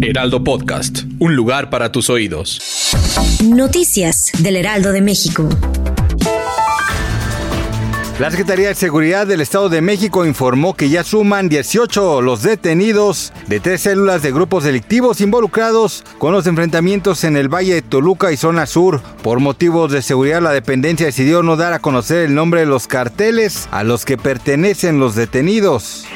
Heraldo 0.00 0.42
Podcast. 0.44 1.04
Un 1.18 1.36
lugar 1.36 1.70
para 1.70 1.92
tus 1.92 2.08
oídos. 2.10 2.94
Noticias 3.44 4.30
del 4.38 4.56
Heraldo 4.56 4.92
de 4.92 5.00
México. 5.00 5.48
La 8.18 8.30
Secretaría 8.30 8.68
de 8.68 8.74
Seguridad 8.74 9.26
del 9.26 9.40
Estado 9.40 9.68
de 9.68 9.80
México 9.80 10.24
informó 10.24 10.74
que 10.74 10.88
ya 10.88 11.02
suman 11.02 11.48
18 11.48 12.22
los 12.22 12.42
detenidos 12.42 13.32
de 13.46 13.58
tres 13.58 13.82
células 13.82 14.22
de 14.22 14.32
grupos 14.32 14.64
delictivos 14.64 15.20
involucrados 15.20 16.04
con 16.18 16.32
los 16.32 16.46
enfrentamientos 16.46 17.24
en 17.24 17.36
el 17.36 17.48
Valle 17.48 17.74
de 17.74 17.82
Toluca 17.82 18.32
y 18.32 18.36
zona 18.36 18.66
sur. 18.66 19.02
Por 19.22 19.40
motivos 19.40 19.90
de 19.92 20.02
seguridad, 20.02 20.40
la 20.40 20.52
dependencia 20.52 21.06
decidió 21.06 21.42
no 21.42 21.56
dar 21.56 21.72
a 21.72 21.80
conocer 21.80 22.18
el 22.18 22.34
nombre 22.34 22.60
de 22.60 22.66
los 22.66 22.86
carteles 22.86 23.68
a 23.70 23.82
los 23.82 24.04
que 24.04 24.18
pertenecen 24.18 25.00
los 25.00 25.14
detenidos. 25.14 26.06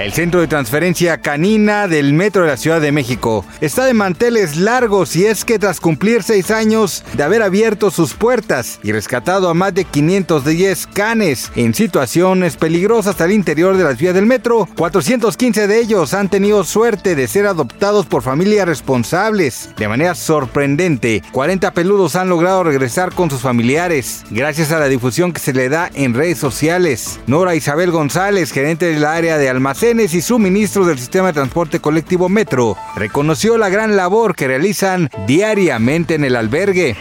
El 0.00 0.14
centro 0.14 0.40
de 0.40 0.46
transferencia 0.46 1.18
canina 1.18 1.86
del 1.86 2.14
Metro 2.14 2.40
de 2.40 2.48
la 2.48 2.56
Ciudad 2.56 2.80
de 2.80 2.90
México 2.90 3.44
está 3.60 3.84
de 3.84 3.92
manteles 3.92 4.56
largos 4.56 5.14
y 5.14 5.26
es 5.26 5.44
que 5.44 5.58
tras 5.58 5.78
cumplir 5.78 6.22
seis 6.22 6.50
años 6.50 7.04
de 7.12 7.22
haber 7.22 7.42
abierto 7.42 7.90
sus 7.90 8.14
puertas 8.14 8.80
y 8.82 8.92
rescatado 8.92 9.50
a 9.50 9.54
más 9.54 9.74
de 9.74 9.84
510 9.84 10.86
canes 10.86 11.52
en 11.54 11.74
situaciones 11.74 12.56
peligrosas 12.56 13.20
al 13.20 13.30
interior 13.30 13.76
de 13.76 13.84
las 13.84 13.98
vías 13.98 14.14
del 14.14 14.24
metro, 14.24 14.66
415 14.78 15.66
de 15.66 15.78
ellos 15.78 16.14
han 16.14 16.30
tenido 16.30 16.64
suerte 16.64 17.14
de 17.14 17.28
ser 17.28 17.46
adoptados 17.46 18.06
por 18.06 18.22
familias 18.22 18.66
responsables. 18.66 19.68
De 19.76 19.86
manera 19.86 20.14
sorprendente, 20.14 21.22
40 21.30 21.74
peludos 21.74 22.16
han 22.16 22.30
logrado 22.30 22.64
regresar 22.64 23.12
con 23.12 23.28
sus 23.28 23.42
familiares 23.42 24.24
gracias 24.30 24.72
a 24.72 24.78
la 24.78 24.88
difusión 24.88 25.34
que 25.34 25.40
se 25.40 25.52
le 25.52 25.68
da 25.68 25.90
en 25.92 26.14
redes 26.14 26.38
sociales. 26.38 27.20
Nora 27.26 27.54
Isabel 27.54 27.90
González, 27.90 28.50
gerente 28.50 28.86
del 28.86 29.04
área 29.04 29.36
de 29.36 29.50
y 29.90 30.20
suministros 30.20 30.86
del 30.86 31.00
sistema 31.00 31.28
de 31.28 31.32
transporte 31.32 31.80
colectivo 31.80 32.28
Metro, 32.28 32.76
reconoció 32.94 33.58
la 33.58 33.68
gran 33.68 33.96
labor 33.96 34.36
que 34.36 34.46
realizan 34.46 35.10
diariamente 35.26 36.14
en 36.14 36.22
el 36.22 36.36
albergue. 36.36 36.96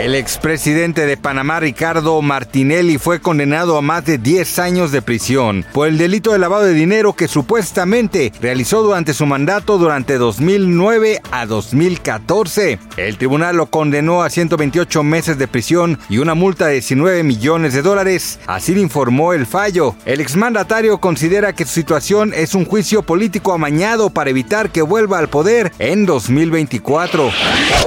El 0.00 0.16
expresidente 0.16 1.06
de 1.06 1.16
Panamá, 1.16 1.60
Ricardo 1.60 2.20
Martinelli, 2.20 2.98
fue 2.98 3.20
condenado 3.20 3.78
a 3.78 3.80
más 3.80 4.04
de 4.04 4.18
10 4.18 4.58
años 4.58 4.90
de 4.90 5.02
prisión 5.02 5.64
por 5.72 5.86
el 5.86 5.98
delito 5.98 6.32
de 6.32 6.40
lavado 6.40 6.64
de 6.64 6.74
dinero 6.74 7.12
que 7.12 7.28
supuestamente 7.28 8.32
realizó 8.40 8.82
durante 8.82 9.14
su 9.14 9.24
mandato 9.24 9.78
durante 9.78 10.18
2009 10.18 11.20
a 11.30 11.46
2014. 11.46 12.80
El 12.96 13.16
tribunal 13.18 13.56
lo 13.56 13.66
condenó 13.66 14.24
a 14.24 14.30
128 14.30 15.04
meses 15.04 15.38
de 15.38 15.46
prisión 15.46 16.00
y 16.08 16.18
una 16.18 16.34
multa 16.34 16.66
de 16.66 16.72
19 16.72 17.22
millones 17.22 17.72
de 17.72 17.82
dólares. 17.82 18.40
Así 18.48 18.72
informó 18.72 19.32
el 19.32 19.46
fallo. 19.46 19.94
El 20.06 20.20
exmandatario 20.20 20.98
considera 20.98 21.52
que 21.52 21.66
su 21.66 21.72
situación 21.72 22.32
es 22.34 22.56
un 22.56 22.64
juicio 22.64 23.02
político 23.02 23.52
amañado 23.52 24.10
para 24.10 24.30
evitar 24.30 24.70
que 24.70 24.82
vuelva 24.82 25.20
al 25.20 25.28
poder 25.28 25.72
en 25.78 26.04
2024. 26.04 27.30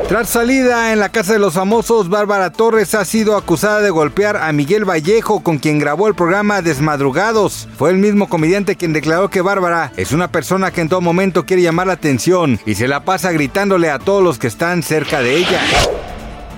Tras 0.08 0.30
salida 0.30 0.94
en 0.94 1.00
la 1.00 1.10
casa 1.10 1.34
de 1.34 1.40
los 1.40 1.56
famosos, 1.56 1.97
Bárbara 2.06 2.52
Torres 2.52 2.94
ha 2.94 3.04
sido 3.04 3.36
acusada 3.36 3.82
de 3.82 3.90
golpear 3.90 4.38
a 4.38 4.52
Miguel 4.52 4.88
Vallejo, 4.88 5.42
con 5.42 5.58
quien 5.58 5.80
grabó 5.80 6.08
el 6.08 6.14
programa 6.14 6.62
Desmadrugados. 6.62 7.68
Fue 7.76 7.90
el 7.90 7.98
mismo 7.98 8.30
comediante 8.30 8.76
quien 8.76 8.94
declaró 8.94 9.30
que 9.30 9.42
Bárbara 9.42 9.92
es 9.98 10.12
una 10.12 10.32
persona 10.32 10.72
que 10.72 10.82
en 10.82 10.90
todo 10.90 11.02
momento 11.02 11.46
quiere 11.46 11.64
llamar 11.64 11.88
la 11.88 11.94
atención 11.94 12.60
y 12.68 12.76
se 12.76 12.88
la 12.88 13.04
pasa 13.04 13.32
gritándole 13.32 13.90
a 13.90 13.98
todos 13.98 14.24
los 14.24 14.38
que 14.38 14.48
están 14.48 14.84
cerca 14.84 15.22
de 15.22 15.38
ella. 15.38 15.60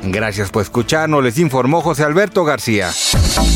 Gracias 0.03 0.49
por 0.49 0.63
escucharnos, 0.63 1.23
les 1.23 1.39
informó 1.39 1.81
José 1.81 2.03
Alberto 2.03 2.43
García. 2.43 2.91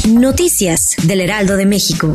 Noticias 0.07 0.95
del 1.03 1.21
Heraldo 1.21 1.57
de 1.57 1.65
México. 1.65 2.13